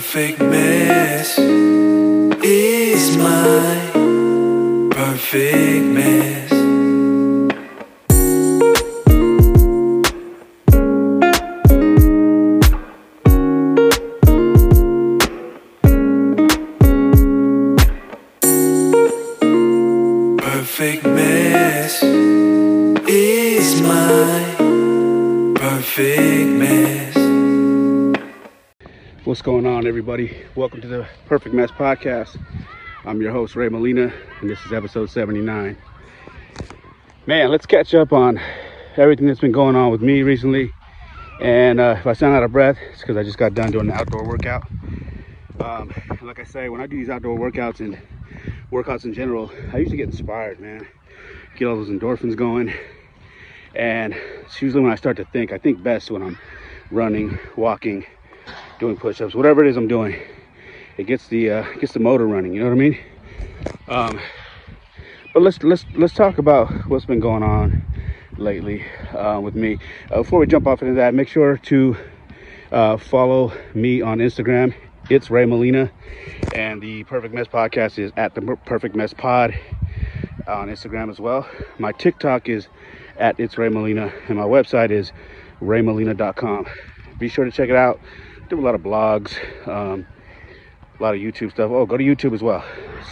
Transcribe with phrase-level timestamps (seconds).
[0.00, 1.38] perfect mess
[2.42, 3.90] is my
[4.90, 5.79] perfect
[30.10, 30.44] everybody?
[30.56, 32.36] Welcome to the Perfect Mess Podcast.
[33.04, 35.76] I'm your host, Ray Molina, and this is episode 79.
[37.26, 38.40] Man, let's catch up on
[38.96, 40.72] everything that's been going on with me recently.
[41.40, 43.88] And uh, if I sound out of breath, it's because I just got done doing
[43.88, 44.68] an outdoor workout.
[45.60, 45.92] Um,
[46.22, 47.96] like I say, when I do these outdoor workouts and
[48.72, 50.88] workouts in general, I usually get inspired, man.
[51.56, 52.74] Get all those endorphins going.
[53.76, 55.52] And it's usually when I start to think.
[55.52, 56.36] I think best when I'm
[56.90, 58.06] running, walking,
[58.80, 60.18] doing push-ups, whatever it is I'm doing.
[60.96, 62.54] It gets the uh, gets the motor running.
[62.54, 62.98] You know what I mean?
[63.88, 64.20] Um,
[65.32, 67.84] but let's let's let's talk about what's been going on
[68.38, 68.84] lately
[69.16, 69.78] uh, with me.
[70.10, 71.96] Uh, before we jump off into that, make sure to
[72.72, 74.74] uh, follow me on Instagram.
[75.10, 75.90] It's Ray Molina,
[76.54, 79.54] and the Perfect Mess Podcast is at the Perfect Mess Pod
[80.46, 81.48] on Instagram as well.
[81.78, 82.68] My TikTok is
[83.18, 85.12] at It's Ray Molina, and my website is
[85.60, 86.66] raymolina.com.
[87.18, 88.00] Be sure to check it out.
[88.50, 89.30] Do a lot of blogs,
[89.68, 90.04] um,
[90.98, 91.70] a lot of YouTube stuff.
[91.70, 92.64] Oh, go to YouTube as well.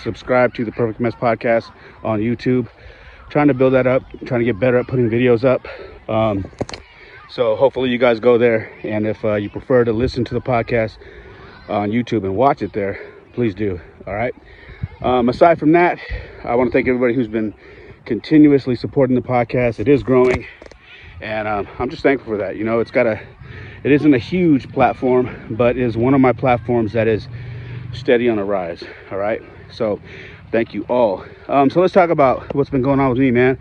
[0.02, 1.72] Subscribe to the Perfect Mess Podcast
[2.02, 2.68] on YouTube.
[3.30, 5.68] Trying to build that up, trying to get better at putting videos up.
[6.10, 6.44] Um,
[7.30, 10.40] so hopefully you guys go there, and if uh, you prefer to listen to the
[10.40, 10.96] podcast
[11.68, 13.00] on YouTube and watch it there,
[13.32, 13.80] please do.
[14.08, 14.34] All right.
[15.02, 16.00] Um, aside from that,
[16.42, 17.54] I want to thank everybody who's been
[18.06, 19.78] continuously supporting the podcast.
[19.78, 20.48] It is growing,
[21.20, 22.56] and um, I'm just thankful for that.
[22.56, 23.20] You know, it's got a,
[23.84, 27.28] it isn't a huge platform, but is one of my platforms that is
[27.92, 28.82] steady on a rise.
[29.10, 29.40] All right.
[29.70, 30.00] So,
[30.50, 31.24] thank you all.
[31.48, 33.58] Um, so let's talk about what's been going on with me, man.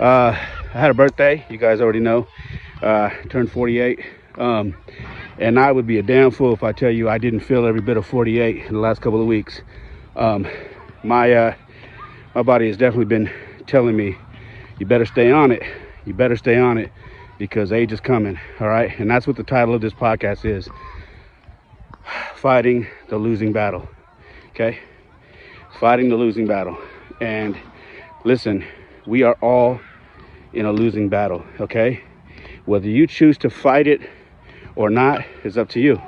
[0.00, 0.34] Uh,
[0.74, 1.44] I had a birthday.
[1.50, 2.26] You guys already know.
[2.82, 4.00] Uh, turned 48.
[4.36, 4.76] Um,
[5.38, 7.80] and I would be a damn fool if I tell you I didn't feel every
[7.80, 9.60] bit of 48 in the last couple of weeks.
[10.16, 10.48] Um,
[11.02, 11.54] my uh,
[12.34, 13.30] my body has definitely been
[13.66, 14.16] telling me,
[14.78, 15.62] you better stay on it.
[16.04, 16.92] You better stay on it
[17.38, 18.38] because age is coming.
[18.60, 20.68] All right, and that's what the title of this podcast is:
[22.34, 23.88] fighting the losing battle.
[24.50, 24.78] Okay,
[25.80, 26.76] fighting the losing battle.
[27.20, 27.56] And
[28.24, 28.64] listen,
[29.06, 29.80] we are all
[30.52, 31.44] in a losing battle.
[31.60, 32.02] Okay,
[32.64, 34.02] whether you choose to fight it
[34.76, 36.00] or not is up to you.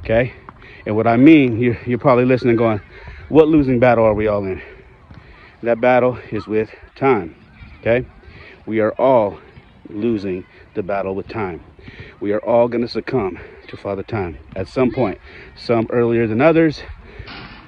[0.00, 0.32] Okay?
[0.86, 2.80] And what I mean, you're, you're probably listening going,
[3.28, 4.62] what losing battle are we all in?
[5.62, 7.34] That battle is with time.
[7.80, 8.06] Okay?
[8.64, 9.38] We are all
[9.90, 11.62] losing the battle with time.
[12.20, 13.38] We are all going to succumb
[13.68, 15.18] to Father Time at some point.
[15.56, 16.82] Some earlier than others.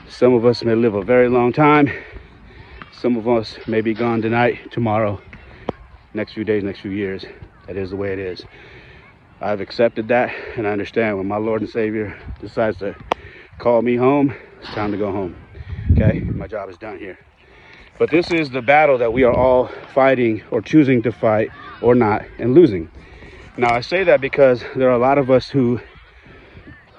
[0.08, 1.90] Some of us may live a very long time.
[2.92, 5.20] Some of us may be gone tonight, tomorrow,
[6.14, 7.24] next few days, next few years.
[7.66, 8.44] That is the way it is.
[9.40, 12.96] I've accepted that and I understand when my Lord and Savior decides to
[13.58, 15.36] call me home, it's time to go home.
[15.92, 17.18] Okay, my job is done here.
[17.98, 21.50] But this is the battle that we are all fighting or choosing to fight
[21.80, 22.90] or not and losing.
[23.56, 25.80] Now I say that because there are a lot of us who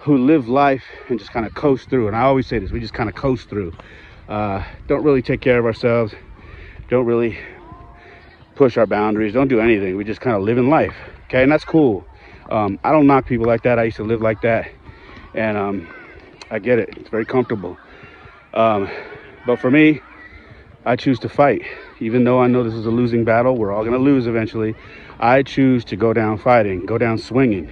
[0.01, 2.07] who live life and just kind of coast through.
[2.07, 3.73] And I always say this, we just kind of coast through.
[4.27, 6.13] Uh, don't really take care of ourselves.
[6.89, 7.37] Don't really
[8.55, 9.33] push our boundaries.
[9.33, 9.97] Don't do anything.
[9.97, 10.95] We just kind of live in life.
[11.25, 12.05] Okay, and that's cool.
[12.49, 13.77] Um, I don't knock people like that.
[13.77, 14.71] I used to live like that,
[15.33, 15.87] and um,
[16.49, 16.89] I get it.
[16.97, 17.77] It's very comfortable.
[18.53, 18.89] Um,
[19.45, 20.01] but for me,
[20.85, 21.61] I choose to fight.
[21.99, 24.75] Even though I know this is a losing battle, we're all going to lose eventually.
[25.19, 27.69] I choose to go down fighting, go down swinging.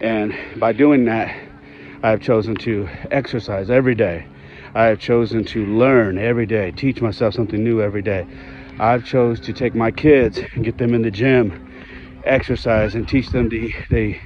[0.00, 1.34] And by doing that,
[2.02, 4.26] I have chosen to exercise every day.
[4.74, 8.26] I have chosen to learn every day, teach myself something new every day.
[8.78, 11.66] I've chose to take my kids and get them in the gym
[12.24, 14.16] exercise and teach them the the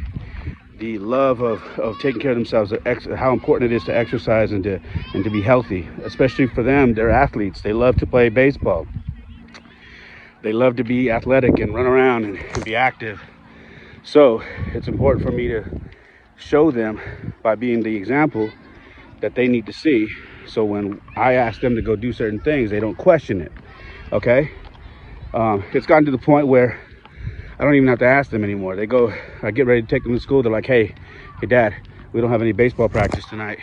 [0.78, 2.72] the love of, of taking care of themselves,
[3.16, 4.80] how important it is to exercise and to
[5.14, 5.88] and to be healthy.
[6.04, 7.60] Especially for them, they're athletes.
[7.60, 8.88] They love to play baseball.
[10.42, 13.20] They love to be athletic and run around and, be active.
[14.02, 14.42] So
[14.74, 15.64] it's important for me to
[16.36, 17.00] show them
[17.42, 18.50] by being the example
[19.20, 20.08] that they need to see.
[20.46, 23.52] So when I ask them to go do certain things, they don't question it.
[24.12, 24.50] Okay?
[25.32, 26.78] Um, it's gotten to the point where
[27.58, 28.74] I don't even have to ask them anymore.
[28.74, 30.42] They go, I get ready to take them to school.
[30.42, 30.94] They're like, hey,
[31.40, 31.74] hey, dad,
[32.12, 33.60] we don't have any baseball practice tonight.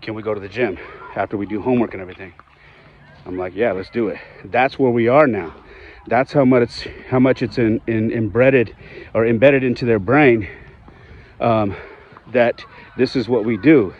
[0.00, 0.78] Can we go to the gym
[1.14, 2.32] after we do homework and everything?
[3.26, 4.18] I'm like, yeah, let's do it.
[4.46, 5.54] That's where we are now.
[6.08, 8.74] That's how much it's how much it's in, in embedded
[9.14, 10.48] or embedded into their brain
[11.40, 11.76] um,
[12.32, 12.64] that
[12.96, 13.94] this is what we do.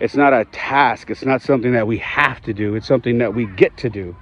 [0.00, 1.10] it's not a task.
[1.10, 2.74] It's not something that we have to do.
[2.74, 4.16] It's something that we get to do.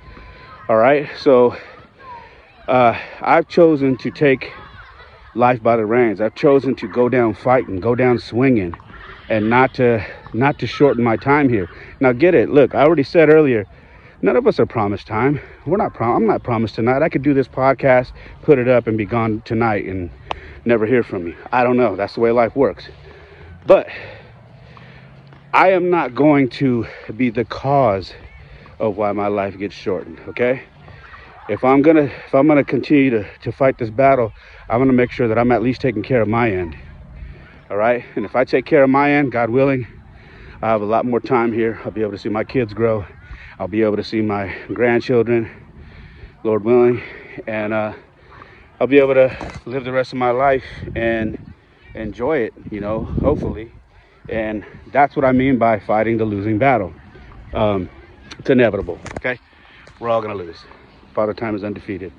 [0.69, 1.09] All right.
[1.19, 1.56] So
[2.69, 4.53] uh, I've chosen to take
[5.35, 6.20] life by the reins.
[6.20, 8.75] I've chosen to go down fighting, go down swinging,
[9.29, 10.05] and not to
[10.35, 11.69] not to shorten my time here.
[12.00, 12.50] Now get it.
[12.50, 13.67] Look, I already said earlier,
[14.23, 15.41] none of us are promised time.
[15.67, 17.03] We're not prom- I'm not promised tonight.
[17.03, 20.11] I could do this podcast, put it up, and be gone tonight and
[20.65, 21.35] never hear from me.
[21.51, 21.97] I don't know.
[21.97, 22.89] That's the way life works.
[23.67, 23.89] But
[25.53, 26.87] I am not going to
[27.17, 28.15] be the cause
[28.79, 30.63] of why my life gets shortened, okay?
[31.49, 34.33] If I'm gonna if I'm gonna continue to, to fight this battle,
[34.69, 36.77] I'm gonna make sure that I'm at least taking care of my end.
[37.69, 38.05] All right.
[38.17, 39.87] And if I take care of my end, God willing,
[40.61, 41.81] I have a lot more time here.
[41.85, 43.05] I'll be able to see my kids grow.
[43.62, 45.49] I'll be able to see my grandchildren,
[46.43, 47.00] Lord willing,
[47.47, 47.93] and uh,
[48.81, 49.32] I'll be able to
[49.67, 50.64] live the rest of my life
[50.97, 51.38] and
[51.94, 53.73] enjoy it, you know, hopefully.
[54.29, 56.93] And that's what I mean by fighting the losing battle.
[57.55, 57.88] Um,
[58.37, 59.38] it's inevitable, okay?
[60.00, 60.64] We're all gonna lose.
[61.14, 62.12] Father Time is undefeated.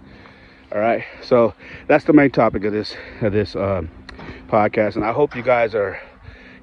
[0.72, 1.56] All right, so
[1.90, 3.92] that's the main topic of this of this um,
[4.48, 6.00] podcast, and I hope you guys are,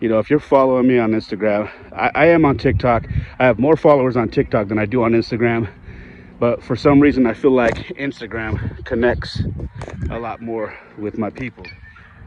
[0.01, 3.07] you know, if you're following me on Instagram, I, I am on TikTok.
[3.39, 5.71] I have more followers on TikTok than I do on Instagram,
[6.39, 9.43] but for some reason, I feel like Instagram connects
[10.11, 11.67] a lot more with my people.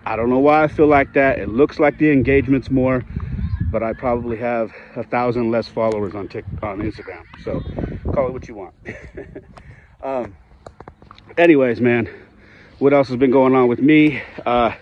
[0.06, 1.40] I don't know why I feel like that.
[1.40, 3.04] It looks like the engagement's more,
[3.72, 7.24] but I probably have a thousand less followers on Tik on Instagram.
[7.44, 7.60] So
[8.14, 8.76] call it what you want.
[10.04, 10.36] um,
[11.38, 12.08] anyways, man,
[12.78, 14.22] what else has been going on with me?
[14.46, 14.74] Uh,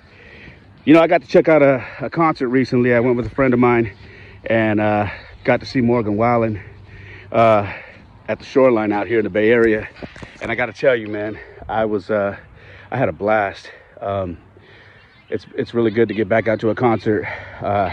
[0.83, 2.95] you know, I got to check out a, a, concert recently.
[2.95, 3.93] I went with a friend of mine
[4.45, 5.09] and uh,
[5.43, 6.59] got to see Morgan Wallen
[7.31, 7.71] uh,
[8.27, 9.87] at the shoreline out here in the Bay Area.
[10.41, 11.37] And I got to tell you, man,
[11.69, 12.35] I was, uh,
[12.89, 13.71] I had a blast.
[13.99, 14.39] Um,
[15.29, 17.25] it's, it's really good to get back out to a concert
[17.61, 17.91] uh,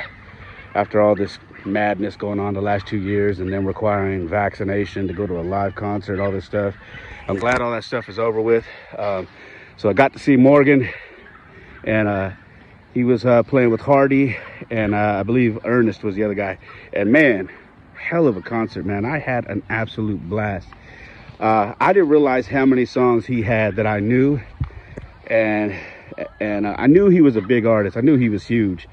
[0.75, 5.13] after all this madness going on the last two years and then requiring vaccination to
[5.13, 6.75] go to a live concert, all this stuff.
[7.29, 8.65] I'm glad all that stuff is over with.
[8.97, 9.29] Um,
[9.77, 10.89] so I got to see Morgan
[11.85, 12.31] and uh,
[12.95, 14.37] he was uh, playing with Hardy
[14.71, 16.59] and uh, I believe Ernest was the other guy.
[16.93, 17.51] And man,
[17.95, 19.05] hell of a concert, man.
[19.05, 20.69] I had an absolute blast.
[21.41, 24.41] Uh, I didn't realize how many songs he had that I knew.
[25.29, 25.79] And
[26.41, 27.97] and uh, I knew he was a big artist.
[27.97, 28.89] I knew he was huge.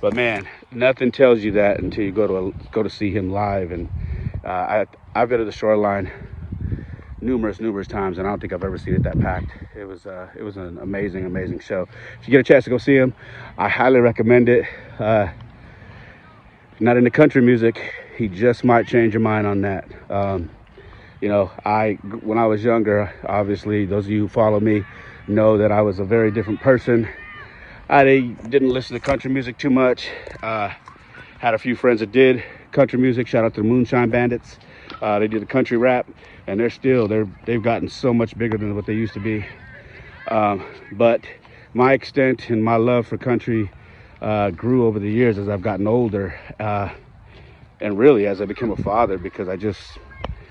[0.00, 3.30] But man, nothing tells you that until you go to a, go to see him
[3.30, 3.70] live.
[3.72, 3.88] And
[4.44, 6.10] uh, I I've been to the shoreline
[7.20, 9.50] numerous numerous times, and I don't think I've ever seen it that packed.
[9.76, 11.86] It was uh, it was an amazing amazing show.
[12.20, 13.14] If you get a chance to go see him,
[13.58, 14.66] I highly recommend it.
[14.98, 15.28] Uh,
[16.78, 17.80] not into country music,
[18.16, 19.86] he just might change your mind on that.
[20.10, 20.50] Um,
[21.20, 24.84] you know, I when I was younger, obviously those of you who follow me
[25.28, 27.08] know that I was a very different person
[27.90, 30.08] I didn't listen to country music too much.
[30.44, 30.68] Uh,
[31.40, 33.26] had a few friends that did country music.
[33.26, 34.60] Shout out to the Moonshine Bandits.
[35.02, 36.06] Uh, they did the country rap,
[36.50, 39.46] and they're still they're they've gotten so much bigger than what they used to be.
[40.26, 41.24] Um, but
[41.74, 43.70] my extent and my love for country
[44.20, 46.90] uh, grew over the years as I've gotten older, uh,
[47.80, 49.98] and really as I became a father because I just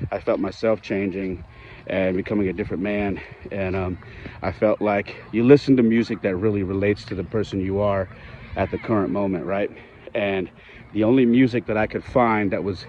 [0.10, 1.44] I felt myself changing
[1.88, 3.22] and becoming a different man.
[3.52, 4.00] And um,
[4.42, 8.10] I felt like you listen to music that really relates to the person you are
[8.56, 9.70] at the current moment, right?
[10.16, 10.50] And
[10.94, 12.86] the only music that I could find that was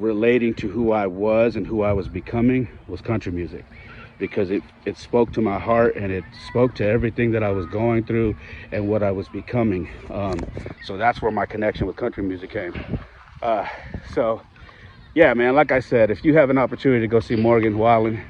[0.00, 3.64] relating to who I was and who I was becoming was country music
[4.18, 7.66] because it, it spoke to my heart and it spoke to everything that I was
[7.66, 8.36] going through
[8.72, 9.88] and what I was becoming.
[10.10, 10.38] Um,
[10.84, 12.74] so that's where my connection with country music came.
[13.42, 13.66] Uh,
[14.12, 14.42] so
[15.14, 18.22] yeah, man, like I said, if you have an opportunity to go see Morgan Wallen,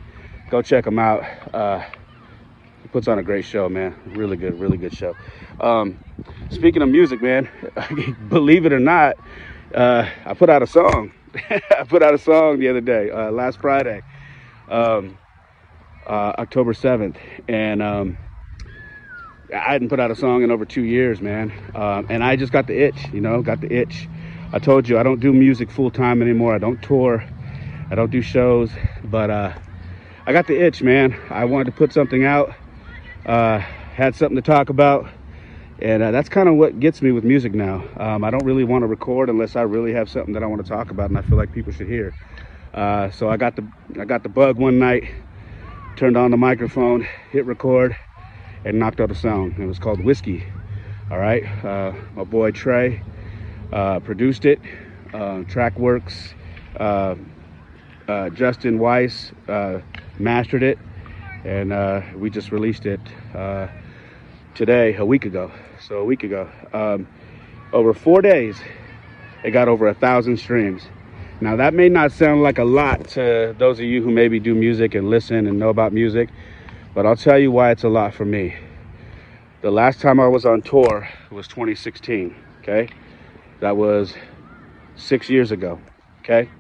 [0.51, 1.25] go check him out.
[1.55, 1.85] Uh,
[2.83, 3.95] he puts on a great show, man.
[4.15, 5.17] Really good, really good show.
[5.61, 5.99] Um,
[6.51, 7.49] speaking of music, man,
[8.29, 9.17] believe it or not,
[9.75, 11.13] uh, I put out a song.
[11.79, 14.03] I put out a song the other day, uh, last Friday,
[14.69, 15.19] um,
[16.07, 17.17] uh, October 7th.
[17.49, 18.19] And um,
[19.55, 21.53] I hadn't put out a song in over two years, man.
[21.75, 24.09] Um, and I just got the itch, you know, got the itch
[24.51, 26.55] I told you I don't do music full time anymore.
[26.55, 27.23] I don't tour.
[27.91, 28.71] I don't do shows,
[29.05, 29.53] but uh,
[30.27, 31.15] I got the itch, man.
[31.29, 32.55] I wanted to put something out.
[33.27, 35.07] Uh, had something to talk about,
[35.81, 37.85] and uh, that's kind of what gets me with music now.
[37.99, 40.63] Um, I don't really want to record unless I really have something that I want
[40.63, 42.15] to talk about, and I feel like people should hear.
[42.75, 43.67] Uh, so I got the
[43.99, 45.05] I got the bug one night,
[45.97, 47.97] turned on the microphone, hit record,
[48.65, 49.55] and knocked out a song.
[49.59, 50.45] It was called Whiskey.
[51.11, 53.03] All right, uh, my boy Trey
[53.73, 54.61] uh, produced it.
[55.15, 56.35] Uh, Trackworks,
[56.79, 57.15] uh,
[58.09, 59.33] uh Justin Weiss
[60.19, 60.79] mastered it,
[61.45, 63.01] and we just released it
[64.59, 65.53] today, a week ago.
[65.79, 67.07] So a week ago, um,
[67.73, 68.61] over four days,
[69.45, 70.83] it got over a thousand streams.
[71.41, 74.57] Now that may not sound like a lot to those of you who maybe do
[74.57, 76.29] music and listen and know about music,
[76.93, 78.57] but I'll tell you why it's a lot for me.
[79.63, 82.89] The last time I was on tour was 2016, okay?
[83.61, 84.13] That was
[84.97, 85.79] six years ago,
[86.25, 86.51] okay?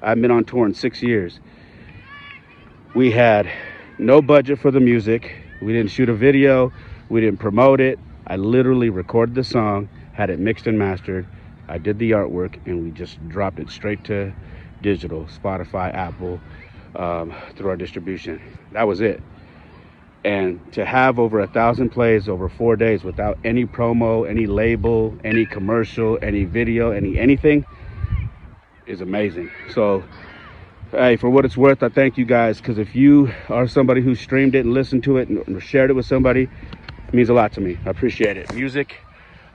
[0.00, 1.40] I've been on tour in six years.
[2.94, 3.50] We had
[3.98, 5.34] no budget for the music.
[5.60, 6.72] We didn't shoot a video.
[7.10, 7.98] We didn't promote it.
[8.26, 11.26] I literally recorded the song, had it mixed and mastered.
[11.68, 14.32] I did the artwork, and we just dropped it straight to
[14.80, 16.40] digital, Spotify, Apple,
[16.94, 18.40] um, through our distribution.
[18.72, 19.20] That was it.
[20.24, 25.16] And to have over a thousand plays over four days without any promo, any label,
[25.24, 27.64] any commercial, any video, any anything
[28.86, 29.50] is amazing.
[29.72, 30.04] So,
[30.90, 34.14] hey, for what it's worth, I thank you guys because if you are somebody who
[34.14, 36.50] streamed it and listened to it and shared it with somebody,
[37.10, 37.76] it means a lot to me.
[37.84, 38.54] I appreciate it.
[38.54, 39.00] Music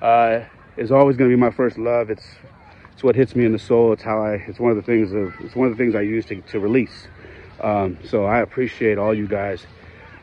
[0.02, 0.42] uh,
[0.76, 2.10] is always going to be my first love.
[2.10, 2.26] It's
[2.92, 3.94] it's what hits me in the soul.
[3.94, 4.34] It's how I.
[4.34, 5.34] It's one of the things of.
[5.40, 7.08] It's one of the things I use to to release.
[7.62, 9.66] Um, so I appreciate all you guys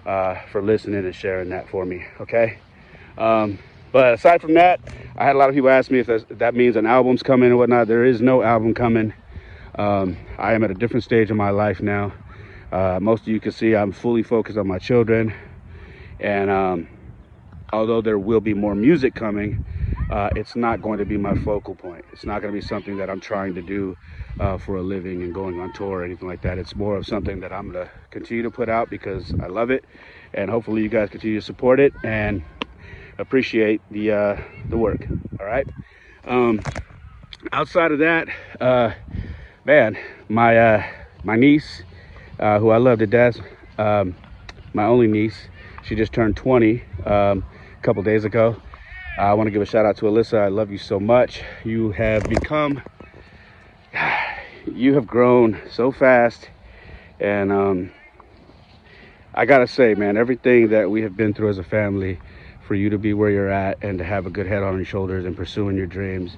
[0.04, 2.04] uh, for listening and sharing that for me.
[2.20, 2.58] Okay.
[3.16, 3.58] Um,
[3.92, 4.80] but aside from that,
[5.16, 7.50] I had a lot of people ask me if, if that means an album's coming
[7.50, 7.88] or whatnot.
[7.88, 9.14] There is no album coming.
[9.76, 12.12] Um, I am at a different stage of my life now.
[12.70, 15.34] Uh, most of you can see I'm fully focused on my children,
[16.20, 16.88] and um,
[17.72, 19.58] although there will be more music coming,
[20.10, 22.04] uh, it's not going to be my focal point.
[22.12, 23.96] It's not going to be something that I'm trying to do
[24.38, 26.58] uh, for a living and going on tour or anything like that.
[26.58, 29.70] It's more of something that I'm going to continue to put out because I love
[29.70, 29.84] it,
[30.34, 32.44] and hopefully you guys continue to support it and
[33.18, 34.36] appreciate the uh,
[34.68, 35.08] the work.
[35.40, 35.66] All right.
[36.24, 36.64] Um,
[37.52, 38.28] outside of that,
[38.60, 38.92] uh,
[39.64, 39.98] man,
[40.28, 40.82] my uh,
[41.22, 41.82] my niece,
[42.38, 43.38] uh, who I love to death,
[43.78, 44.16] um,
[44.74, 45.48] my only niece,
[45.84, 46.84] she just turned 20.
[47.04, 47.44] Um,
[47.82, 48.56] couple days ago.
[49.18, 50.38] I want to give a shout out to Alyssa.
[50.38, 51.42] I love you so much.
[51.64, 52.80] You have become,
[54.66, 56.48] you have grown so fast.
[57.18, 57.90] And um,
[59.34, 62.20] I got to say, man, everything that we have been through as a family,
[62.60, 64.84] for you to be where you're at and to have a good head on your
[64.84, 66.36] shoulders and pursuing your dreams,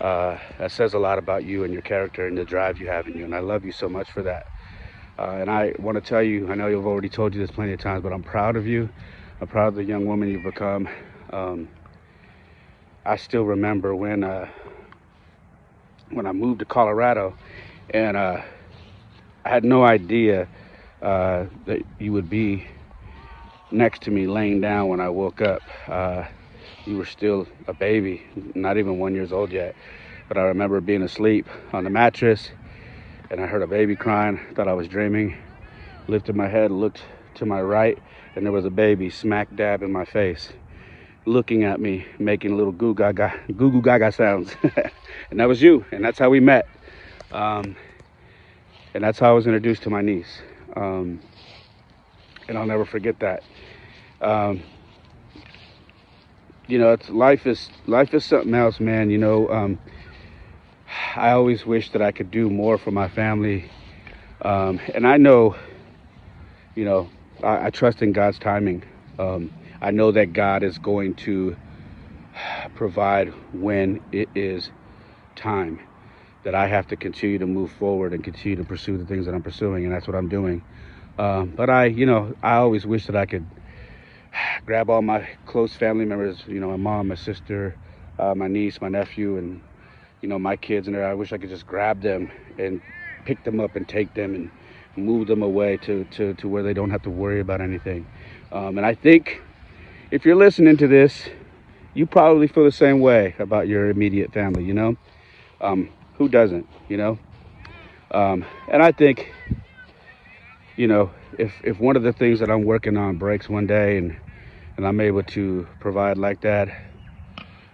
[0.00, 3.08] uh, that says a lot about you and your character and the drive you have
[3.08, 3.24] in you.
[3.24, 4.46] And I love you so much for that.
[5.18, 7.72] Uh, and I want to tell you, I know you've already told you this plenty
[7.72, 8.88] of times, but I'm proud of you.
[9.38, 10.88] I'm proud of the young woman you've become.
[11.30, 11.68] Um,
[13.04, 14.48] I still remember when uh,
[16.10, 17.36] when I moved to Colorado,
[17.90, 18.40] and uh,
[19.44, 20.48] I had no idea
[21.02, 22.66] uh, that you would be
[23.70, 25.60] next to me laying down when I woke up.
[25.86, 26.24] Uh,
[26.86, 28.22] you were still a baby,
[28.54, 29.76] not even one years old yet.
[30.28, 32.48] But I remember being asleep on the mattress,
[33.30, 34.40] and I heard a baby crying.
[34.54, 35.36] Thought I was dreaming.
[36.08, 37.02] Lifted my head, looked
[37.36, 37.98] to my right,
[38.34, 40.52] and there was a baby smack dab in my face
[41.26, 44.54] looking at me making little goo gaga goo goo gaga sounds.
[45.30, 46.68] And that was you and that's how we met.
[47.32, 47.74] Um,
[48.94, 50.40] and that's how i was introduced to my niece.
[50.76, 51.20] Um,
[52.48, 53.42] and i'll never forget that.
[54.20, 54.62] Um,
[56.68, 59.78] you know it's life is life is something else man you know um,
[61.16, 63.70] i always wish that i could do more for my family.
[64.42, 65.56] Um, and i know
[66.76, 67.10] you know
[67.42, 68.84] I, I trust in God's timing.
[69.18, 71.56] Um, I know that God is going to
[72.74, 74.72] provide when it is
[75.36, 75.80] time.
[76.44, 79.34] That I have to continue to move forward and continue to pursue the things that
[79.34, 80.64] I'm pursuing, and that's what I'm doing.
[81.18, 83.50] Um, but I, you know, I always wish that I could
[84.66, 87.78] grab all my close family members, you know, my mom, my sister,
[88.18, 89.62] uh, my niece, my nephew, and
[90.22, 92.82] you know, my kids, and I wish I could just grab them and
[93.24, 94.52] pick them up and take them and
[94.96, 98.06] move them away to, to, to where they don't have to worry about anything.
[98.52, 99.42] Um, and I think
[100.10, 101.28] if you're listening to this,
[101.94, 104.96] you probably feel the same way about your immediate family, you know?
[105.60, 107.18] Um, who doesn't, you know?
[108.10, 109.32] Um, and I think,
[110.76, 113.98] you know, if, if one of the things that I'm working on breaks one day
[113.98, 114.16] and,
[114.76, 116.68] and I'm able to provide like that,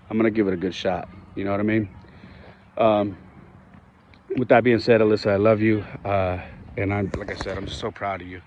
[0.09, 1.09] I'm going to give it a good shot.
[1.35, 1.89] You know what I mean?
[2.77, 3.17] Um,
[4.37, 5.85] with that being said, Alyssa, I love you.
[6.05, 6.41] Uh,
[6.77, 8.43] and I'm like I said, I'm so proud of you.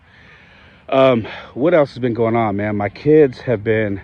[0.89, 2.75] Um, what else has been going on, man?
[2.77, 4.01] My kids have been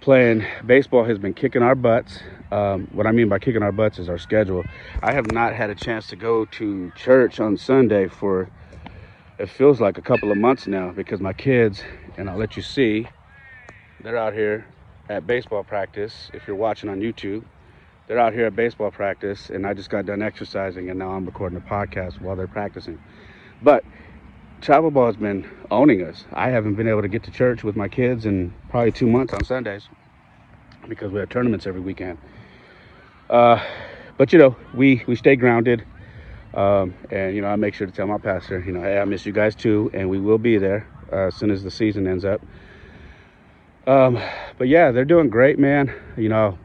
[0.00, 2.20] playing baseball has been kicking our butts.
[2.52, 4.64] Um, what I mean by kicking our butts is our schedule.
[5.02, 8.50] I have not had a chance to go to church on Sunday for
[9.38, 11.82] it feels like a couple of months now because my kids,
[12.18, 13.08] and I'll let you see,
[14.00, 14.66] they're out here
[15.08, 16.30] at baseball practice.
[16.34, 17.44] If you're watching on YouTube,
[18.10, 21.24] they're out here at baseball practice and I just got done exercising and now I'm
[21.24, 22.98] recording a podcast while they're practicing.
[23.62, 23.84] But
[24.60, 26.24] travel ball has been owning us.
[26.32, 29.32] I haven't been able to get to church with my kids in probably two months
[29.32, 29.88] on Sundays
[30.88, 32.18] because we have tournaments every weekend.
[33.30, 33.64] Uh,
[34.16, 35.84] but you know, we we stay grounded.
[36.52, 39.04] Um, and you know, I make sure to tell my pastor, you know, hey, I
[39.04, 42.08] miss you guys too, and we will be there uh, as soon as the season
[42.08, 42.44] ends up.
[43.86, 44.18] Um,
[44.58, 45.94] but yeah, they're doing great, man.
[46.16, 46.58] You know,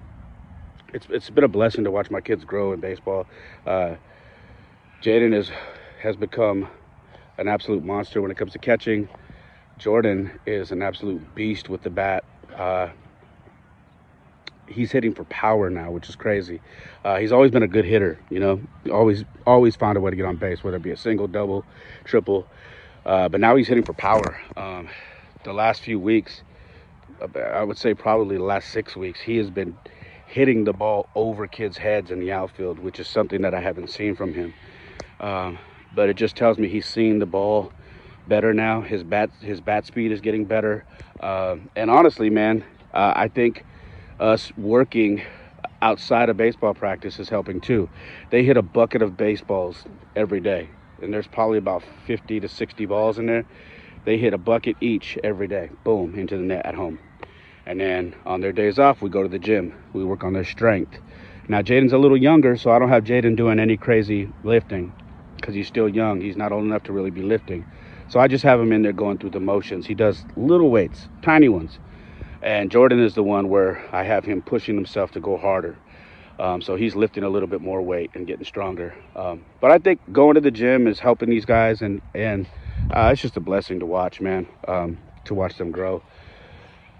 [0.95, 3.27] it's it's been a blessing to watch my kids grow in baseball.
[3.67, 3.95] Uh,
[5.01, 5.51] Jaden is
[6.01, 6.67] has become
[7.37, 9.09] an absolute monster when it comes to catching.
[9.77, 12.23] Jordan is an absolute beast with the bat.
[12.55, 12.87] Uh,
[14.67, 16.61] he's hitting for power now, which is crazy.
[17.03, 20.15] Uh, he's always been a good hitter, you know, always always found a way to
[20.15, 21.65] get on base, whether it be a single, double,
[22.05, 22.47] triple.
[23.05, 24.39] Uh, but now he's hitting for power.
[24.55, 24.87] Um,
[25.43, 26.41] the last few weeks,
[27.35, 29.77] I would say probably the last six weeks, he has been
[30.35, 33.89] hitting the ball over kids' heads in the outfield, which is something that I haven't
[33.89, 34.53] seen from him.
[35.21, 35.57] Um,
[35.95, 37.71] but it just tells me he's seeing the ball
[38.27, 38.81] better now.
[38.81, 40.83] His bat his bat speed is getting better.
[41.21, 43.63] Uh, and honestly, man, uh, I think
[44.19, 45.23] us working
[45.81, 47.87] outside of baseball practice is helping too.
[48.29, 49.85] They hit a bucket of baseballs
[50.17, 50.67] every day,
[51.01, 53.45] and there's probably about 50 to 60 balls in there.
[54.03, 56.99] They hit a bucket each every day, boom, into the net at home.
[57.65, 59.73] And then on their days off, we go to the gym.
[59.93, 60.99] We work on their strength.
[61.47, 64.93] Now, Jaden's a little younger, so I don't have Jaden doing any crazy lifting
[65.35, 66.21] because he's still young.
[66.21, 67.65] He's not old enough to really be lifting.
[68.07, 69.85] So I just have him in there going through the motions.
[69.85, 71.79] He does little weights, tiny ones.
[72.41, 75.75] And Jordan is the one where I have him pushing himself to go harder.
[76.39, 78.93] Um, so he's lifting a little bit more weight and getting stronger.
[79.15, 82.45] Um, but I think going to the gym is helping these guys, and and
[82.91, 86.03] uh, it's just a blessing to watch, man, um, to watch them grow.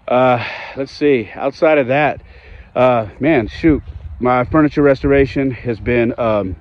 [0.07, 0.45] Uh,
[0.75, 1.29] let's see.
[1.33, 2.21] Outside of that,
[2.75, 3.81] uh, man, shoot,
[4.19, 6.13] my furniture restoration has been.
[6.19, 6.55] Um,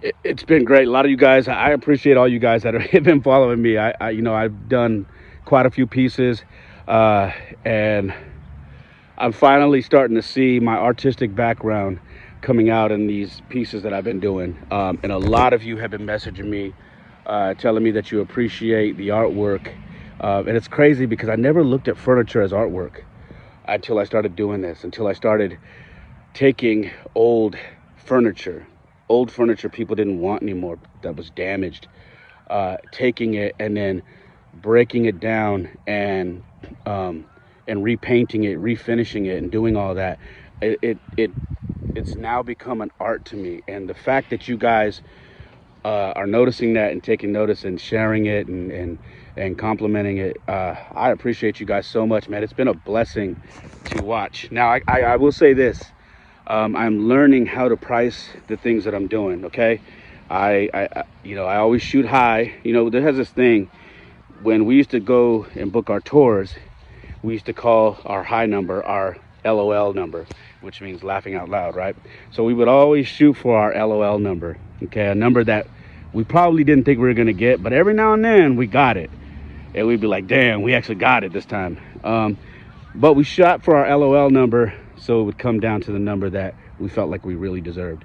[0.00, 0.86] it, has been great.
[0.86, 3.78] A lot of you guys, I appreciate all you guys that have been following me.
[3.78, 5.06] I, I you know, I've done
[5.44, 6.44] quite a few pieces.
[6.86, 7.32] Uh,
[7.64, 8.14] and
[9.18, 12.00] I'm finally starting to see my artistic background
[12.40, 14.56] coming out in these pieces that I've been doing.
[14.70, 16.72] Um, and a lot of you have been messaging me,
[17.26, 19.74] uh, telling me that you appreciate the artwork.
[20.20, 23.02] Uh, and it's crazy because I never looked at furniture as artwork
[23.66, 25.58] until I started doing this, until I started
[26.34, 27.56] taking old
[27.96, 28.66] furniture,
[29.08, 31.88] old furniture people didn't want anymore that was damaged,
[32.50, 34.02] uh, taking it and then
[34.54, 36.44] breaking it down and
[36.86, 37.28] um,
[37.66, 40.18] and repainting it, refinishing it, and doing all that,
[40.62, 41.32] it, it, it
[41.94, 43.62] it's now become an art to me.
[43.68, 45.02] And the fact that you guys
[45.88, 48.98] uh, are noticing that and taking notice and sharing it and and
[49.36, 52.42] and complimenting it, uh, I appreciate you guys so much, man.
[52.42, 53.40] It's been a blessing
[53.86, 54.50] to watch.
[54.50, 55.82] Now, I, I, I will say this:
[56.46, 59.46] um, I'm learning how to price the things that I'm doing.
[59.46, 59.80] Okay,
[60.28, 62.52] I, I, you know, I always shoot high.
[62.64, 63.70] You know, there has this thing
[64.42, 66.54] when we used to go and book our tours,
[67.22, 70.26] we used to call our high number our LOL number,
[70.60, 71.96] which means laughing out loud, right?
[72.30, 75.66] So we would always shoot for our LOL number, okay, a number that
[76.12, 78.96] we probably didn't think we were gonna get, but every now and then we got
[78.96, 79.10] it.
[79.74, 81.78] And we'd be like, damn, we actually got it this time.
[82.02, 82.38] Um,
[82.94, 86.30] but we shot for our LOL number, so it would come down to the number
[86.30, 88.04] that we felt like we really deserved.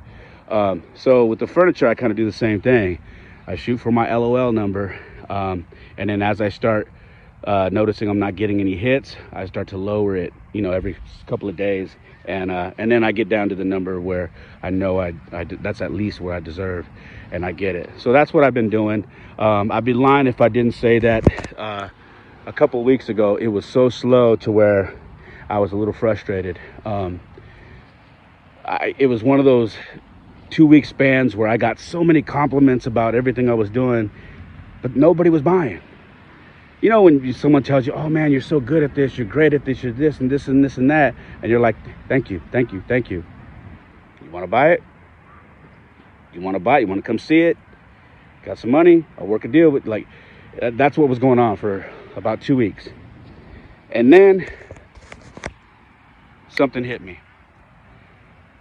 [0.50, 3.00] Um, so with the furniture, I kind of do the same thing.
[3.48, 5.66] I shoot for my LOL number um,
[5.98, 6.88] and then as I start
[7.44, 10.96] uh, noticing I'm not getting any hits, I start to lower it, you know, every
[11.28, 11.96] couple of days.
[12.26, 14.32] And, uh, and then I get down to the number where
[14.62, 16.86] I know I, I, that's at least where I deserve
[17.32, 17.90] and I get it.
[17.98, 19.06] So that's what I've been doing.
[19.38, 21.90] Um, I'd be lying if I didn't say that uh,
[22.46, 24.94] a couple weeks ago, it was so slow to where
[25.50, 26.60] I was a little frustrated.
[26.86, 27.20] Um,
[28.66, 29.76] I, it was one of those
[30.50, 34.12] two week spans where I got so many compliments about everything I was doing
[34.84, 35.82] but nobody was buying.
[36.84, 39.54] You know, when someone tells you, oh man, you're so good at this, you're great
[39.54, 41.78] at this, you're this and this and this and that, and you're like,
[42.10, 43.24] thank you, thank you, thank you.
[44.22, 44.84] You want to buy it?
[46.34, 46.82] You want to buy it?
[46.82, 47.58] You want to come see it?
[48.44, 49.06] Got some money?
[49.18, 50.06] I'll work a deal with, like,
[50.62, 52.90] uh, that's what was going on for about two weeks.
[53.90, 54.46] And then
[56.50, 57.18] something hit me.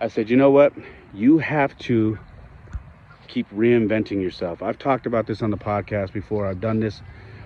[0.00, 0.72] I said, you know what?
[1.12, 2.20] You have to
[3.26, 4.62] keep reinventing yourself.
[4.62, 6.46] I've talked about this on the podcast before.
[6.46, 7.02] I've done this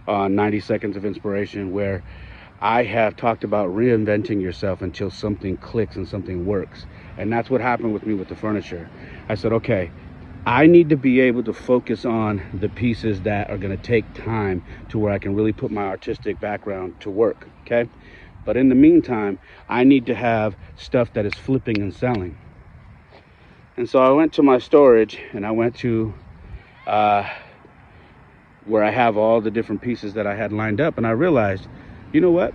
[0.06, 2.02] on 90 Seconds of Inspiration where
[2.60, 6.86] I have talked about reinventing yourself until something clicks and something works.
[7.18, 8.88] And that's what happened with me with the furniture.
[9.28, 9.90] I said, okay,
[10.46, 14.04] I need to be able to focus on the pieces that are going to take
[14.14, 17.48] time to where I can really put my artistic background to work.
[17.62, 17.90] Okay.
[18.44, 19.38] But in the meantime,
[19.68, 22.38] I need to have stuff that is flipping and selling.
[23.76, 26.14] And so I went to my storage and I went to
[26.86, 27.28] uh,
[28.66, 30.98] where I have all the different pieces that I had lined up.
[30.98, 31.66] And I realized,
[32.12, 32.52] you know what?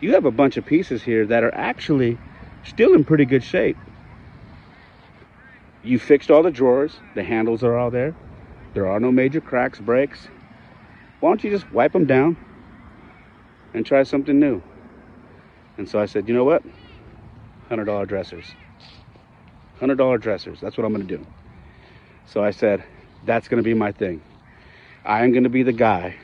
[0.00, 2.18] You have a bunch of pieces here that are actually
[2.64, 3.76] still in pretty good shape.
[5.84, 8.14] you fixed all the drawers, the handles are all there.
[8.74, 10.28] There are no major cracks, breaks.
[11.20, 12.36] Why don't you just wipe them down
[13.74, 14.62] and try something new?
[15.76, 16.62] And so I said, you know what?
[17.70, 18.44] $100 dressers.
[19.80, 20.60] $100 dressers.
[20.60, 21.26] That's what I'm going to do.
[22.26, 22.84] So I said,
[23.24, 24.22] that's going to be my thing.
[25.04, 26.14] I am going to be the guy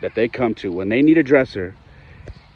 [0.00, 1.76] that they come to when they need a dresser,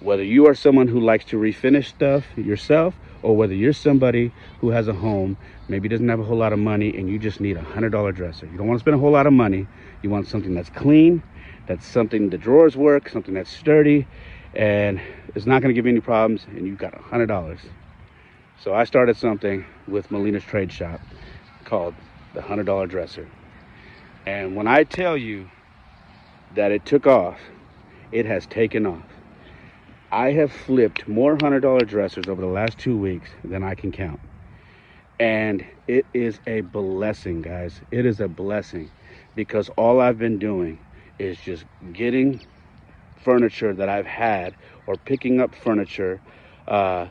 [0.01, 4.71] whether you are someone who likes to refinish stuff yourself or whether you're somebody who
[4.71, 7.57] has a home, maybe doesn't have a whole lot of money and you just need
[7.57, 8.47] a $100 dresser.
[8.47, 9.69] You don't want to spend a whole lot of money.
[10.03, 11.23] You want something that's clean,
[11.69, 14.05] that's something the drawers work, something that's sturdy,
[14.53, 15.01] and
[15.37, 17.61] it's not going to give you any problems, and you've got a $100.
[18.59, 21.01] So I started something with Molina's Trade Shop
[21.65, 21.95] called
[22.35, 23.29] the $100 dresser.
[24.27, 25.49] And when I tell you
[26.57, 27.39] that it took off,
[28.11, 29.05] it has taken off.
[30.11, 34.19] I have flipped more $100 dressers over the last two weeks than I can count.
[35.21, 37.81] And it is a blessing, guys.
[37.93, 38.91] It is a blessing
[39.37, 40.79] because all I've been doing
[41.19, 42.41] is just getting
[43.23, 46.21] furniture that I've had or picking up furniture
[46.67, 47.07] uh,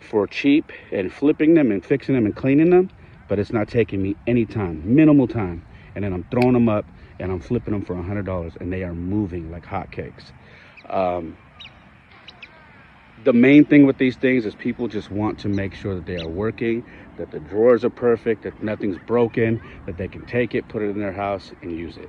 [0.00, 2.90] for cheap and flipping them and fixing them and cleaning them,
[3.28, 5.64] but it's not taking me any time, minimal time.
[5.94, 6.84] And then I'm throwing them up
[7.18, 10.32] and I'm flipping them for a $100 and they are moving like hotcakes.
[10.88, 11.36] Um,
[13.24, 16.16] the main thing with these things is people just want to make sure that they
[16.16, 16.84] are working,
[17.16, 20.90] that the drawers are perfect, that nothing's broken, that they can take it, put it
[20.90, 22.08] in their house, and use it.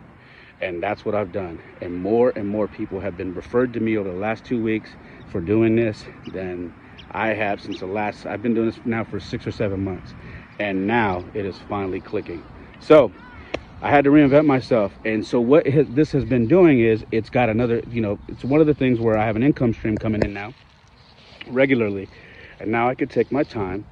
[0.61, 1.61] And that's what I've done.
[1.81, 4.91] And more and more people have been referred to me over the last two weeks
[5.31, 6.73] for doing this than
[7.11, 10.13] I have since the last, I've been doing this now for six or seven months.
[10.59, 12.43] And now it is finally clicking.
[12.81, 13.11] So
[13.81, 14.97] I had to reinvent myself.
[15.05, 18.43] And so what has, this has been doing is it's got another, you know, it's
[18.43, 20.53] one of the things where I have an income stream coming in now
[21.49, 22.09] regularly.
[22.59, 23.87] And now I could take my time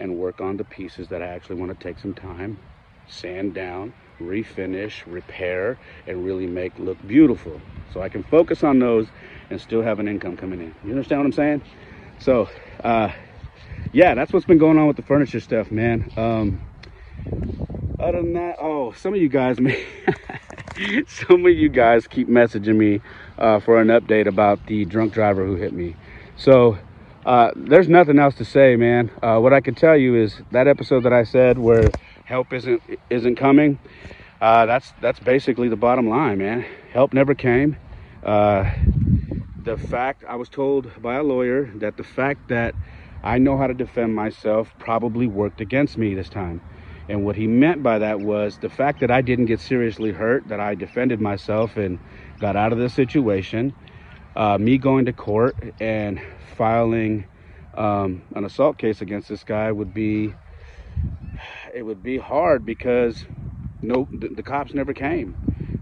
[0.00, 2.58] and work on the pieces that I actually want to take some time,
[3.06, 7.60] sand down, refinish, repair, and really make look beautiful.
[7.92, 9.08] So I can focus on those
[9.50, 10.74] and still have an income coming in.
[10.84, 11.62] You understand what I'm saying?
[12.18, 12.48] So,
[12.84, 13.10] uh,
[13.92, 16.10] yeah, that's what's been going on with the furniture stuff, man.
[16.16, 16.62] Um,
[18.00, 19.84] other than that, oh, some of you guys, may,
[21.06, 23.00] some of you guys keep messaging me
[23.38, 25.96] uh, for an update about the drunk driver who hit me.
[26.36, 26.78] So,
[27.26, 29.10] uh, there's nothing else to say, man.
[29.22, 31.92] Uh, what I can tell you is that episode that I said where
[32.24, 33.78] help isn't isn't coming.
[34.40, 36.64] Uh, that's that's basically the bottom line, man.
[36.92, 37.76] Help never came.
[38.22, 38.70] Uh,
[39.64, 42.74] the fact I was told by a lawyer that the fact that
[43.22, 46.62] I know how to defend myself probably worked against me this time.
[47.08, 50.48] And what he meant by that was the fact that I didn't get seriously hurt,
[50.48, 52.00] that I defended myself and
[52.40, 53.74] got out of the situation.
[54.36, 56.20] Uh, me going to court and
[56.56, 57.26] filing
[57.74, 60.34] um, an assault case against this guy would be
[61.74, 63.24] it would be hard because
[63.82, 65.36] no, the, the, cops never came.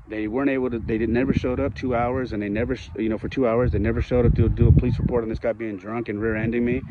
[0.09, 0.79] They weren't able to.
[0.79, 3.73] They did, never showed up two hours, and they never, you know, for two hours
[3.73, 6.21] they never showed up to do a police report on this guy being drunk and
[6.21, 6.85] rear-ending me.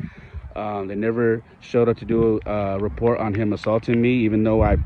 [0.56, 4.62] Um, they never showed up to do a report on him assaulting me, even though
[4.64, 4.78] I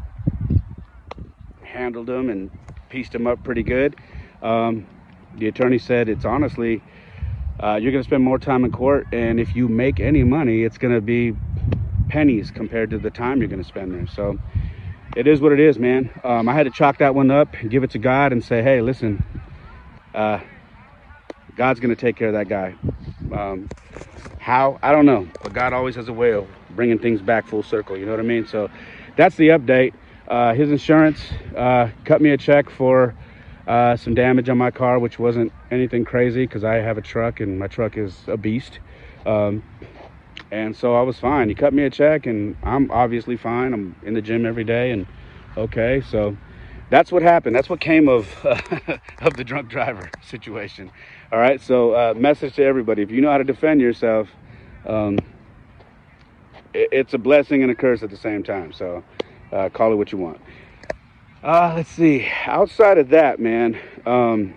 [1.62, 2.50] handled him and
[2.88, 3.96] pieced him up pretty good.
[4.42, 4.86] Um,
[5.36, 6.82] the attorney said it's honestly,
[7.62, 10.64] uh, you're going to spend more time in court, and if you make any money,
[10.64, 11.34] it's going to be
[12.08, 14.08] pennies compared to the time you're going to spend there.
[14.08, 14.38] So
[15.16, 16.10] it is what it is, man.
[16.24, 18.80] Um, I had to chalk that one up, give it to God, and say, hey,
[18.80, 19.22] listen,
[20.14, 20.40] uh,
[21.54, 22.74] God's going to take care of that guy.
[23.32, 23.68] Um,
[24.40, 24.78] how?
[24.82, 25.28] I don't know.
[25.42, 27.96] But God always has a way of bringing things back full circle.
[27.96, 28.46] You know what I mean?
[28.46, 28.68] So
[29.16, 29.94] that's the update.
[30.26, 31.20] Uh, his insurance
[31.56, 33.14] uh, cut me a check for
[33.66, 37.40] uh, some damage on my car, which wasn't anything crazy because I have a truck
[37.40, 38.80] and my truck is a beast.
[39.26, 39.62] Um,
[40.50, 41.48] and so I was fine.
[41.48, 43.72] He cut me a check, and I'm obviously fine.
[43.72, 45.06] I'm in the gym every day, and
[45.56, 46.00] okay.
[46.00, 46.36] So
[46.90, 47.54] that's what happened.
[47.54, 48.34] That's what came of
[49.20, 50.90] of the drunk driver situation.
[51.32, 51.60] All right.
[51.60, 54.28] So uh, message to everybody: if you know how to defend yourself,
[54.84, 55.18] um,
[56.74, 58.72] it, it's a blessing and a curse at the same time.
[58.72, 59.04] So
[59.52, 60.40] uh, call it what you want.
[61.44, 62.26] Uh, let's see.
[62.46, 64.54] Outside of that, man, um,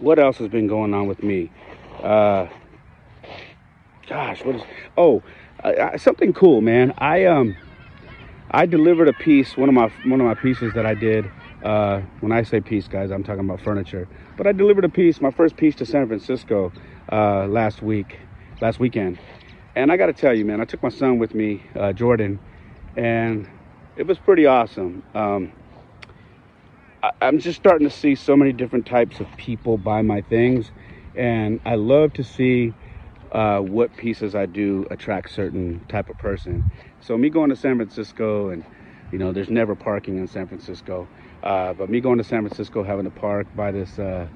[0.00, 1.52] what else has been going on with me?
[2.02, 2.48] Uh,
[4.08, 4.62] gosh, what is?
[4.98, 5.22] Oh,
[5.62, 6.92] uh, something cool, man.
[6.98, 7.56] I um,
[8.50, 9.56] I delivered a piece.
[9.56, 11.30] One of my one of my pieces that I did.
[11.62, 14.08] Uh, when I say piece, guys, I'm talking about furniture.
[14.40, 16.72] But I delivered a piece, my first piece to San Francisco
[17.12, 18.20] uh, last week,
[18.62, 19.18] last weekend.
[19.76, 22.40] And I got to tell you, man, I took my son with me, uh, Jordan,
[22.96, 23.46] and
[23.96, 25.02] it was pretty awesome.
[25.14, 25.52] Um,
[27.02, 30.70] I, I'm just starting to see so many different types of people buy my things,
[31.14, 32.72] and I love to see
[33.32, 36.64] uh, what pieces I do attract certain type of person.
[37.02, 38.64] So me going to San Francisco and
[39.12, 41.06] you know there's never parking in San Francisco,
[41.42, 44.28] uh, but me going to San Francisco having to park by this uh,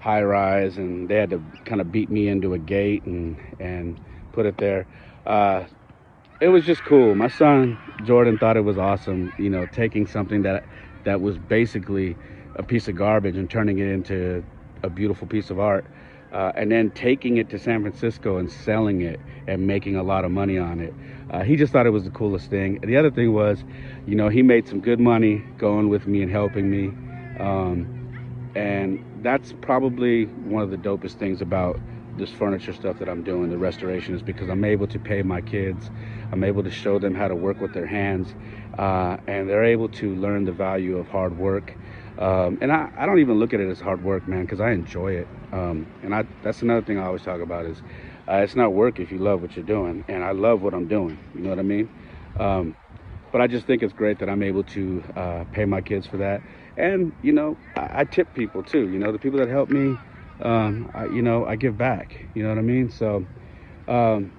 [0.00, 4.00] high rise and they had to kind of beat me into a gate and and
[4.32, 4.86] put it there.
[5.26, 5.64] Uh,
[6.40, 7.14] it was just cool.
[7.14, 10.64] My son Jordan thought it was awesome, you know, taking something that
[11.04, 12.16] that was basically
[12.56, 14.44] a piece of garbage and turning it into
[14.82, 15.86] a beautiful piece of art.
[16.36, 20.22] Uh, and then taking it to San Francisco and selling it and making a lot
[20.22, 20.92] of money on it.
[21.30, 22.78] Uh, he just thought it was the coolest thing.
[22.82, 23.64] The other thing was,
[24.06, 26.88] you know, he made some good money going with me and helping me.
[27.40, 31.80] Um, and that's probably one of the dopest things about
[32.18, 35.40] this furniture stuff that I'm doing, the restoration, is because I'm able to pay my
[35.40, 35.90] kids.
[36.32, 38.34] I'm able to show them how to work with their hands.
[38.78, 41.74] Uh, and they're able to learn the value of hard work.
[42.18, 44.70] Um, and I, I don't even look at it as hard work, man, because I
[44.70, 45.28] enjoy it.
[45.52, 47.82] Um, and I, that's another thing I always talk about is
[48.28, 50.04] uh, it's not work if you love what you're doing.
[50.08, 51.18] And I love what I'm doing.
[51.34, 51.90] You know what I mean?
[52.38, 52.76] Um,
[53.32, 56.16] but I just think it's great that I'm able to uh, pay my kids for
[56.18, 56.40] that.
[56.78, 58.88] And, you know, I, I, tip people too.
[58.88, 59.98] You know, the people that help me,
[60.40, 62.26] um, I, you know, I give back.
[62.34, 62.90] You know what I mean?
[62.90, 63.26] So
[63.88, 64.32] um,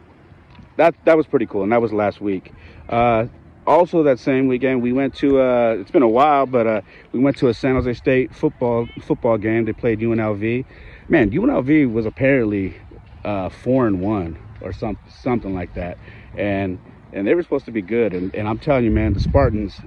[0.78, 1.64] that, that was pretty cool.
[1.64, 2.54] And that was last week.
[2.90, 3.26] Uh,
[3.68, 6.82] also that same weekend we went to uh, it's been a while but uh,
[7.14, 9.66] we went to a san jose state football football game.
[9.66, 10.66] They played unlv
[11.10, 12.78] man unlv was apparently
[13.26, 16.00] uh, four and one or some, something like that.
[16.36, 16.82] And
[17.14, 18.14] and they were supposed to be good.
[18.14, 19.82] And, and i'm telling you man the spartans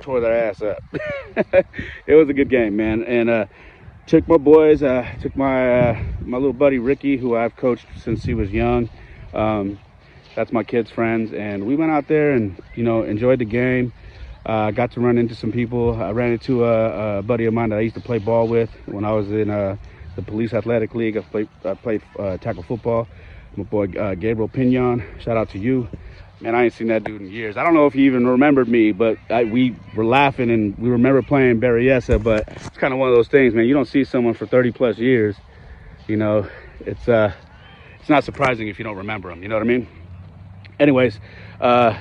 [0.00, 0.84] tore their ass up.
[2.06, 3.04] It was a good game man.
[3.04, 3.46] And uh,
[4.06, 8.24] took my boys uh, took my uh, my little buddy ricky who i've coached since
[8.26, 8.90] he was young.
[9.34, 9.80] Um,
[10.34, 13.92] that's my kids' friends, and we went out there and you know enjoyed the game.
[14.46, 16.00] Uh, got to run into some people.
[16.02, 18.70] I ran into a, a, buddy of mine that I used to play ball with
[18.86, 19.76] when I was in uh,
[20.16, 21.18] the police athletic league.
[21.18, 23.06] I played, I played uh, tackle football.
[23.56, 25.04] My boy uh, Gabriel Pinion.
[25.20, 25.88] Shout out to you.
[26.40, 27.58] Man, I ain't seen that dude in years.
[27.58, 30.88] I don't know if he even remembered me, but I, we were laughing and we
[30.88, 32.22] remember playing Berryessa.
[32.22, 33.66] But it's kind of one of those things, man.
[33.66, 35.36] You don't see someone for 30 plus years.
[36.08, 36.48] You know,
[36.80, 37.34] it's uh,
[37.98, 39.42] it's not surprising if you don't remember them.
[39.42, 39.86] You know what I mean?
[40.80, 41.20] Anyways,
[41.60, 41.96] uh,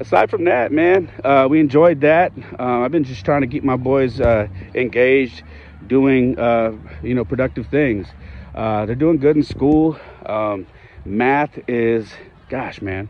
[0.00, 2.32] aside from that, man, uh, we enjoyed that.
[2.58, 5.42] Uh, I've been just trying to keep my boys uh, engaged,
[5.86, 8.08] doing uh, you know productive things.
[8.54, 9.98] Uh, they're doing good in school.
[10.26, 10.66] Um,
[11.04, 12.12] math is,
[12.48, 13.08] gosh, man.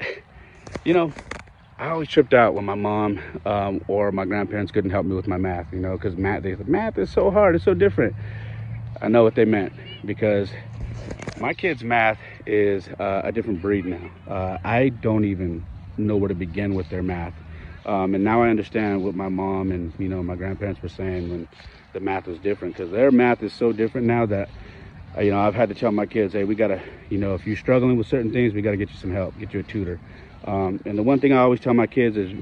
[0.84, 1.14] you know,
[1.78, 5.28] I always tripped out when my mom um, or my grandparents couldn't help me with
[5.28, 5.72] my math.
[5.72, 8.16] You know, because math, they said math is so hard, it's so different.
[9.00, 9.72] I know what they meant
[10.04, 10.50] because
[11.38, 14.10] my kids' math is uh, a different breed now.
[14.26, 15.64] Uh, I don't even
[15.96, 17.34] know where to begin with their math.
[17.84, 21.30] Um, and now I understand what my mom and you know my grandparents were saying
[21.30, 21.48] when
[21.92, 24.48] the math was different because their math is so different now that
[25.16, 27.46] uh, you know I've had to tell my kids, hey, we gotta you know if
[27.46, 30.00] you're struggling with certain things, we gotta get you some help, get you a tutor.
[30.46, 32.32] Um, and the one thing I always tell my kids is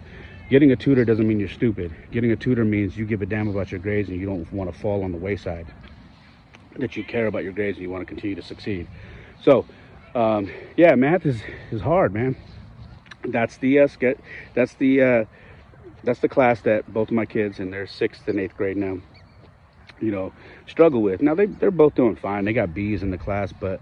[0.50, 1.94] getting a tutor doesn't mean you're stupid.
[2.10, 4.72] Getting a tutor means you give a damn about your grades and you don't want
[4.72, 5.66] to fall on the wayside
[6.78, 8.88] that you care about your grades and you want to continue to succeed.
[9.40, 9.66] So,
[10.14, 12.36] um, yeah, math is is hard, man.
[13.24, 14.20] That's the uh, get,
[14.54, 15.24] that's the uh,
[16.02, 18.98] that's the class that both of my kids in their sixth and eighth grade now,
[20.00, 20.32] you know,
[20.66, 21.22] struggle with.
[21.22, 22.44] Now they they're both doing fine.
[22.44, 23.80] They got B's in the class, but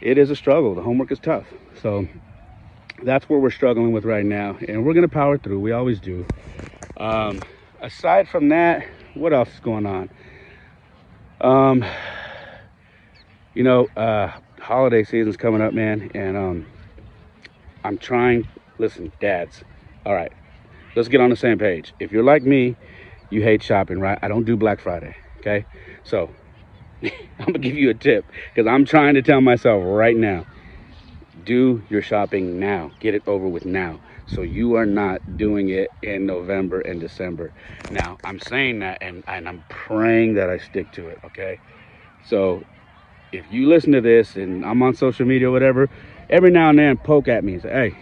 [0.00, 0.74] it is a struggle.
[0.74, 1.46] The homework is tough.
[1.80, 2.06] So
[3.02, 5.60] that's what we're struggling with right now, and we're gonna power through.
[5.60, 6.26] We always do.
[6.96, 7.42] Um,
[7.80, 10.10] aside from that, what else is going on?
[11.40, 11.84] Um,
[13.54, 16.66] you know, uh, holiday season's coming up, man, and um,
[17.84, 18.48] I'm trying.
[18.78, 19.62] Listen, dads.
[20.04, 20.32] All right,
[20.96, 21.94] let's get on the same page.
[22.00, 22.76] If you're like me,
[23.30, 24.18] you hate shopping, right?
[24.22, 25.14] I don't do Black Friday.
[25.40, 25.66] Okay,
[26.04, 26.34] so
[27.04, 30.46] I'm gonna give you a tip because I'm trying to tell myself right now.
[31.44, 32.92] Do your shopping now.
[33.00, 34.00] Get it over with now.
[34.26, 37.52] So you are not doing it in November and December.
[37.90, 41.60] Now, I'm saying that and, and I'm praying that I stick to it, okay?
[42.22, 42.62] So
[43.34, 45.88] if you listen to this and I'm on social media or whatever,
[46.30, 47.98] every now and then poke at me and say, hey,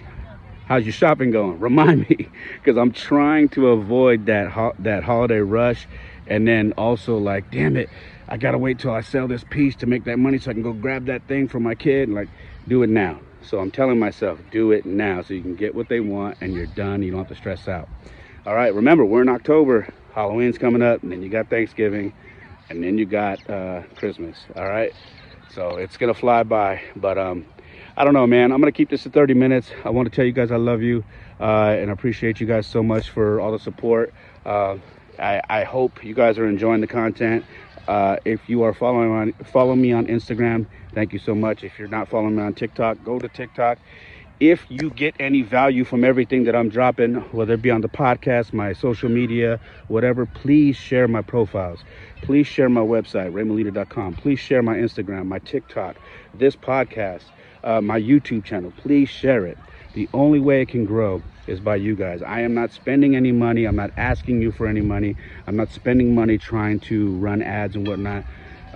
[0.67, 1.59] how's your shopping going?
[1.61, 5.87] Remind me, because I'm trying to avoid that ho- that holiday rush,
[6.27, 7.89] and then also like, damn it,
[8.29, 10.63] I gotta wait till I sell this piece to make that money so I can
[10.63, 12.09] go grab that thing for my kid.
[12.09, 12.29] And like,
[12.69, 13.21] do it now.
[13.43, 16.55] So I'm telling myself, do it now so you can get what they want and
[16.55, 17.03] you're done.
[17.03, 17.89] You don't have to stress out.
[18.47, 19.93] All right, remember, we're in October.
[20.15, 22.13] Halloween's coming up, and then you got Thanksgiving,
[22.69, 24.47] and then you got uh, Christmas.
[24.57, 24.93] All right.
[25.55, 26.83] So it's gonna fly by.
[26.97, 27.45] But um,
[27.97, 28.53] I don't know, man.
[28.53, 29.71] I'm gonna keep this to 30 minutes.
[29.85, 31.05] I want to tell you guys I love you
[31.41, 34.15] uh, and appreciate you guys so much for all the support.
[34.47, 34.79] Uh,
[35.19, 37.45] I, I, hope you guys are enjoying the content.
[37.87, 41.65] Uh, if you are following on follow me on Instagram, thank you so much.
[41.65, 43.79] If you're not following me on TikTok, go to TikTok.
[44.43, 47.89] If you get any value from everything that I'm dropping, whether it be on the
[47.89, 51.85] podcast, my social media, whatever, please share my profiles.
[52.23, 54.15] Please share my website, raymondleader.com.
[54.15, 55.95] Please share my Instagram, my TikTok,
[56.35, 57.23] this podcast,
[57.63, 58.73] uh, my YouTube channel.
[58.79, 59.59] Please share it.
[59.95, 62.21] The only way it can grow is by you guys.
[62.21, 63.65] I am not spending any money.
[63.65, 65.15] I'm not asking you for any money.
[65.47, 68.25] I'm not spending money trying to run ads and whatnot.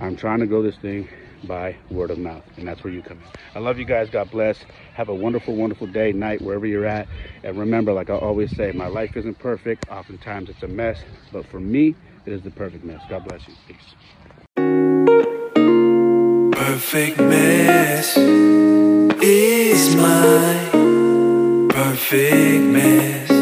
[0.01, 1.09] I'm trying to grow this thing
[1.45, 3.25] by word of mouth, and that's where you come in.
[3.55, 4.11] I love you guys.
[4.11, 4.59] God bless.
[4.95, 7.09] Have a wonderful, wonderful day, night, wherever you're at.
[7.43, 9.89] And remember, like I always say, my life isn't perfect.
[9.91, 10.99] Oftentimes it's a mess,
[11.33, 11.95] but for me,
[12.25, 13.01] it is the perfect mess.
[13.09, 13.55] God bless you.
[13.67, 13.95] Peace.
[16.57, 18.17] Perfect mess
[19.23, 20.69] is my
[21.71, 23.36] perfect mess.